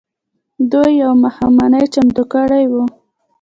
[0.71, 2.83] دوی يوه ماښامنۍ چمتو کړې وه.